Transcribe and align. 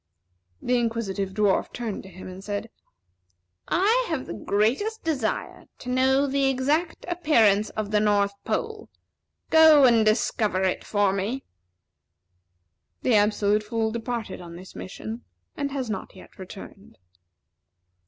The 0.63 0.79
Inquisitive 0.79 1.35
Dwarf 1.35 1.71
turned 1.71 2.01
to 2.01 2.09
him, 2.09 2.27
and 2.27 2.43
said: 2.43 2.71
"I 3.67 4.03
have 4.09 4.27
a 4.27 4.33
great 4.33 4.81
desire 5.03 5.65
to 5.77 5.89
know 5.89 6.25
the 6.25 6.49
exact 6.49 7.05
appearance 7.07 7.69
of 7.77 7.91
the 7.91 7.99
North 7.99 8.33
Pole. 8.43 8.89
Go 9.51 9.85
and 9.85 10.03
discover 10.03 10.63
it 10.63 10.83
for 10.83 11.13
me." 11.13 11.43
The 13.03 13.13
Absolute 13.13 13.61
Fool 13.61 13.91
departed 13.91 14.41
on 14.41 14.55
this 14.55 14.75
mission, 14.75 15.23
and 15.55 15.69
has 15.69 15.87
not 15.87 16.15
yet 16.15 16.39
returned. 16.39 16.97